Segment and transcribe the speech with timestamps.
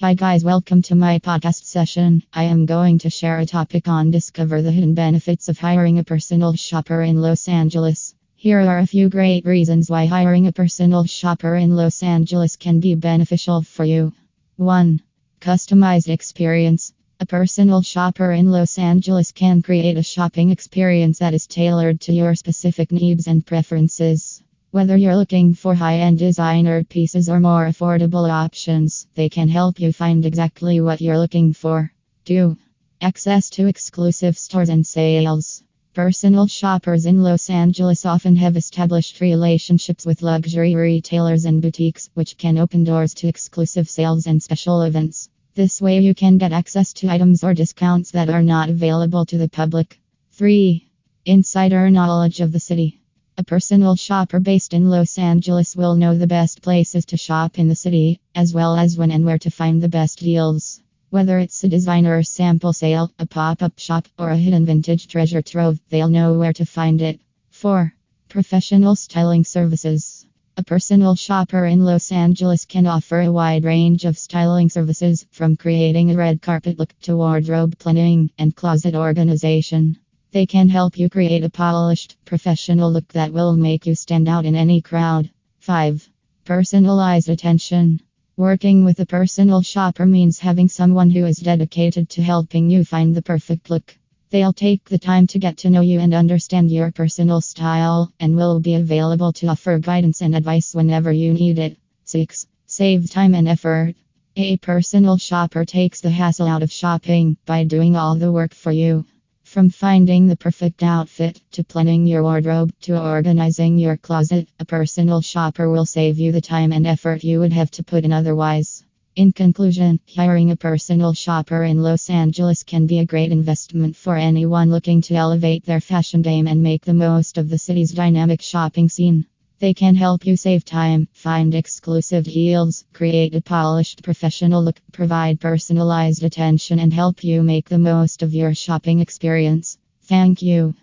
[0.00, 2.22] Hi, guys, welcome to my podcast session.
[2.32, 6.04] I am going to share a topic on discover the hidden benefits of hiring a
[6.04, 8.14] personal shopper in Los Angeles.
[8.36, 12.78] Here are a few great reasons why hiring a personal shopper in Los Angeles can
[12.78, 14.12] be beneficial for you.
[14.54, 15.02] 1.
[15.40, 16.92] Customized experience.
[17.18, 22.12] A personal shopper in Los Angeles can create a shopping experience that is tailored to
[22.12, 24.37] your specific needs and preferences.
[24.70, 29.80] Whether you're looking for high end designer pieces or more affordable options, they can help
[29.80, 31.90] you find exactly what you're looking for.
[32.26, 32.54] 2.
[33.00, 35.62] Access to exclusive stores and sales.
[35.94, 42.36] Personal shoppers in Los Angeles often have established relationships with luxury retailers and boutiques, which
[42.36, 45.30] can open doors to exclusive sales and special events.
[45.54, 49.38] This way, you can get access to items or discounts that are not available to
[49.38, 49.98] the public.
[50.32, 50.86] 3.
[51.24, 52.97] Insider knowledge of the city.
[53.40, 57.68] A personal shopper based in Los Angeles will know the best places to shop in
[57.68, 60.82] the city, as well as when and where to find the best deals.
[61.10, 65.40] Whether it's a designer sample sale, a pop up shop, or a hidden vintage treasure
[65.40, 67.20] trove, they'll know where to find it.
[67.50, 67.94] 4.
[68.28, 70.26] Professional styling services.
[70.56, 75.54] A personal shopper in Los Angeles can offer a wide range of styling services, from
[75.54, 79.96] creating a red carpet look to wardrobe planning and closet organization.
[80.30, 84.44] They can help you create a polished, professional look that will make you stand out
[84.44, 85.30] in any crowd.
[85.60, 86.06] 5.
[86.44, 88.02] Personalized attention.
[88.36, 93.14] Working with a personal shopper means having someone who is dedicated to helping you find
[93.14, 93.96] the perfect look.
[94.28, 98.36] They'll take the time to get to know you and understand your personal style, and
[98.36, 101.78] will be available to offer guidance and advice whenever you need it.
[102.04, 102.46] 6.
[102.66, 103.94] Save time and effort.
[104.36, 108.70] A personal shopper takes the hassle out of shopping by doing all the work for
[108.70, 109.06] you.
[109.48, 115.22] From finding the perfect outfit to planning your wardrobe to organizing your closet, a personal
[115.22, 118.84] shopper will save you the time and effort you would have to put in otherwise.
[119.16, 124.18] In conclusion, hiring a personal shopper in Los Angeles can be a great investment for
[124.18, 128.42] anyone looking to elevate their fashion game and make the most of the city's dynamic
[128.42, 129.24] shopping scene.
[129.60, 135.40] They can help you save time, find exclusive deals, create a polished professional look, provide
[135.40, 139.76] personalized attention, and help you make the most of your shopping experience.
[140.02, 140.74] Thank you.